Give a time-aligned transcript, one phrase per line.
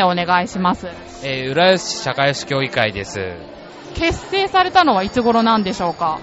[0.00, 0.86] 体名をお願いします。
[1.22, 3.18] えー、浦安市社会福祉協議会です。
[3.94, 6.18] 結成されたのはいつ頃なんでしょうか？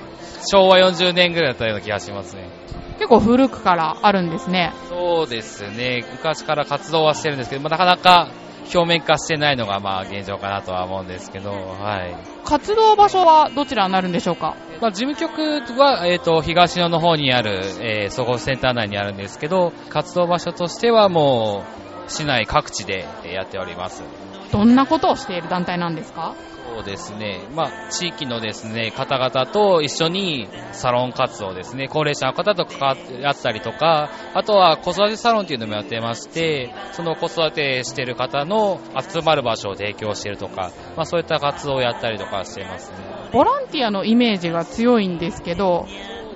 [0.52, 2.50] 昭和40年ぐらいだったような気がしますね。
[2.98, 4.74] 結構古くからあるんですね。
[4.90, 6.04] そうですね。
[6.14, 8.30] 昔から活動はしてるんですけど、まあ、なかなか
[8.74, 12.16] 表面化してないのがまあ現状かなとは思うんですけど、はい。
[12.44, 14.56] 活動場所はどちらになるんでしょうか？
[14.82, 24.04] まあ、事務局は、えっ、と、東野の方にある、えー、総合センター内にあるんですけど、活動場所としてはもう、市内各地でやっております。
[24.52, 26.36] どんなことをしている団体なんですか？
[26.68, 27.40] そうですね。
[27.54, 32.80] まあ、地域のですね、方々と一緒にサロン活動ですね、高齢者の方と関
[33.22, 42.98] わったりとか、あとは子育てサロンっていうのもやってまして、その子育てしてる方の集まる場所を提供しているとか、まあそういった活動をやったりとかしていますね。
[43.32, 45.88] ボランティアのイメージが強いんですけど、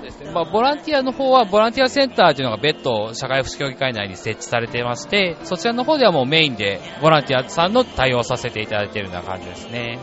[0.02, 0.32] そうですね。
[0.32, 10.00] まあ、ボランティアの方は、ボランティアセンターというのが別途社会福祉協議会内に設置されていまして、そちらの方ではもうメインでボランティアさんの対応をさせていただいているような感じですね。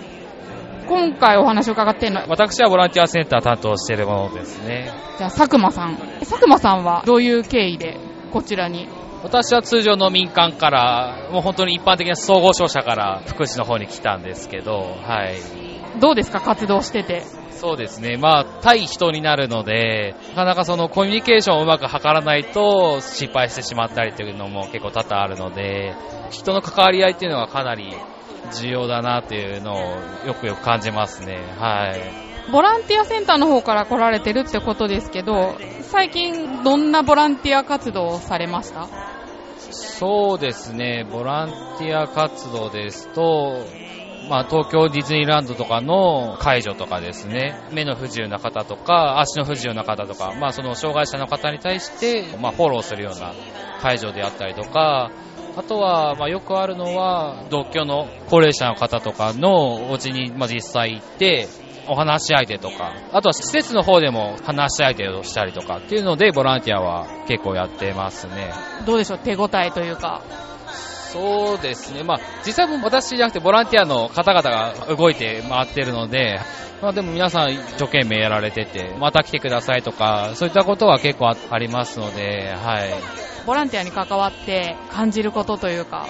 [0.87, 4.91] 今回お話を伺っているのは、私はボランティアセンター担当しているものですね。
[5.19, 5.97] じゃあ佐久間さん。
[6.21, 7.99] 佐久間さんはどういう経緯で
[8.33, 8.89] こちらに？
[9.23, 15.39] 私は通常の民間から、もう本当に一般的な総合商社から福祉の方に来たんですけど、はい。
[16.01, 16.41] どうですか？
[16.41, 17.25] 活動してて。
[17.61, 18.17] そうですね。
[18.17, 25.95] まあ、対人になるので、なかなかそのコミュニケーションをうまく図らないと失敗してしまったりというのも結構多々あるので、
[26.31, 27.95] 人の関わり合いっていうのはかなり
[28.55, 29.79] 重要だなっていうのを
[30.27, 31.37] よくよく感じますね。
[31.59, 32.29] はい。
[32.53, 38.89] ボランティアセンターの方から来られてるってことですけど、最近どんなボランティア活動をされました？
[39.71, 41.07] そうですね。
[41.11, 41.49] ボラン
[41.79, 43.59] ティア活動ですと、
[44.29, 53.33] まあ、東京ディズニーランドとかの介助とかですね、目の不自由な方とか、足の不自由な方とか、まあ、その障害者の方に対して、まあ、フォローするような
[53.81, 55.11] 介助であったりとか、
[55.57, 61.49] あとは、まあ、よくあるのは、同居の高齢者の方とかのお家に、まあ、実際行って、
[61.91, 68.53] お話し相手とか、あとは施設の方でも話し相手をしたりとかっていうので、ボランティアは結構やってますね。
[68.85, 69.19] どうでしょう？
[69.19, 70.21] 手応えというか。
[71.13, 72.03] そうですね。
[72.05, 76.41] まあ、実際も私じゃなくてボランティアの方々が動いて回ってるので、
[76.83, 82.91] まあでも皆さん一生懸命やられてて、また来てくださいとか、そういったことは結構あありますので、はい。
[83.47, 86.07] ボランティアに関わって感じることというか。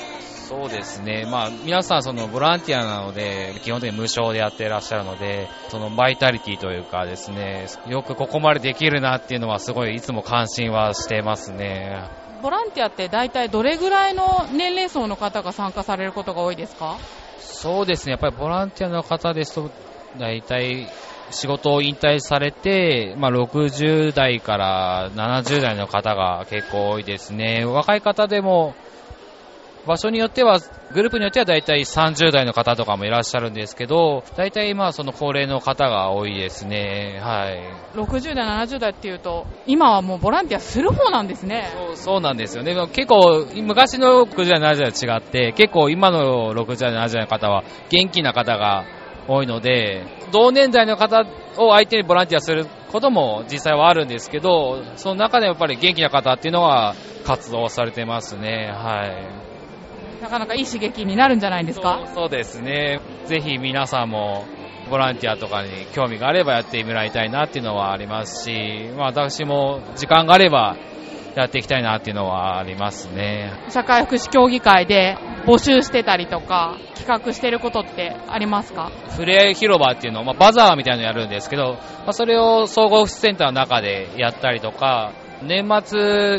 [0.49, 1.27] そうですね。
[1.31, 12.28] まあ、皆さんそのボランティアなので、基本的に無償でやっていらっしゃるので、そのバイタリティというかですね、よくここまでできるなっていうのはすごいいつも関心はしてますね。
[12.43, 16.99] ボランティアって大体どれぐらいの年齢層の方が参加されることが多いですか？
[17.39, 18.13] そうですね。
[18.13, 19.71] やっぱりボランティアの方ですと、
[20.19, 20.87] 大体
[21.31, 27.65] 仕事を引退されて、まあ、60代から70代の方が結構多いですね。
[27.65, 28.75] 若い方でも、
[29.89, 30.61] 場所によっては、
[30.93, 37.19] グループによっては大体30代の方とかもいらっしゃるんですけど、大体まあその高齢の方が多いですね。
[37.23, 37.61] はい。
[37.97, 41.71] 60代、70代っていうと、今はもうボランティアする方なんですね。
[41.75, 42.75] そうそうなんですよね。
[42.93, 48.85] 結構、昔の60代、70代と違って、結構今の60代、70代の方は元気な方が
[49.27, 51.25] 多いので、同年代の方
[51.57, 56.95] を相手にボランティアすることも実際はあるんですけど、その中でやっぱり元気な方っていうのは
[57.25, 58.71] 活動されてますね。
[58.75, 59.48] はい。
[60.23, 62.07] なかなかいい刺激になるんじゃないですか？
[62.15, 63.01] そうですね。
[63.27, 64.45] ぜひ皆さんも
[64.91, 70.77] ボランティアとかに興味があればやってもらいたいなっていうのはありますし、まあ私も時間があれば
[71.37, 73.53] やっていきたいなっていうのはありますね。
[73.69, 78.91] 社会福祉協議会で募集してたりとか、企画してることってありますか？
[79.15, 85.13] ふれあい広場っていうのを、まあ、バザーみたいなのやるんですけど、まあ、それを総合福祉センターの中でやったりとか、
[85.43, 85.99] 年末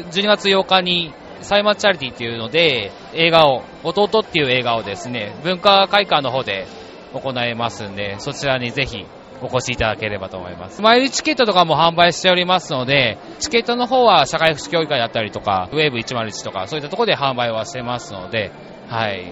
[0.09, 6.68] 12月8日にサイマチャリティっていうので、映画を、弟っていう映画をですね、文化会館の方で
[7.13, 9.06] 行いますんで、そちらにぜひ
[9.41, 10.77] お越しいただければと思います。
[10.77, 18.51] スマイルチケットとかも販売しておりますので、チケットの方は社会福祉協議会だったりとか、ウェーブ101とか、そういったところで販売はしてますので、
[18.88, 19.31] はい。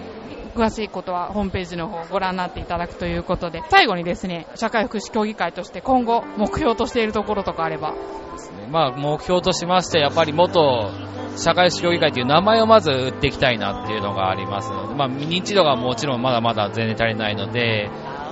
[0.54, 7.92] 詳しいことはホームページの方をご覧になっていただくということで、最後にですね、社会福祉協議会として今後目標としているところとかあれば。
[7.92, 8.66] ですね。
[8.68, 10.90] まあ、目標としまして、やっぱり元
[11.38, 17.88] 社会福祉協議会という名前をまず売っていきたいなっていうのがありますので、まあ、認知度がもちろんまだまだ全然足りないので、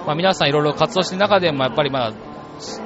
[0.07, 2.17] まあ、皆さんいろいろ活動している中でもやっぱりまだ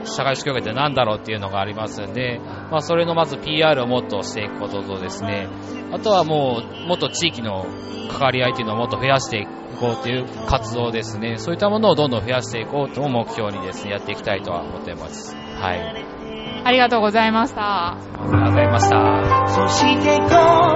[0.05, 2.41] 社会主義協会って何だろうっていうのがありますんで、
[2.71, 5.49] まあ、それのまず PR をもっとしていくこととですね、
[5.93, 7.65] あとはもう、もっと地域の
[8.11, 9.47] 関わり合いっていうのをもっと増やしてい
[9.79, 15.37] こうという活動ですね、そういったものをどんどん増やしていこうと目標にですね、やっていきたいとは思っています。
[15.37, 16.20] はい。
[16.65, 17.93] ありがとうございました。
[17.93, 20.70] ありがとうございました。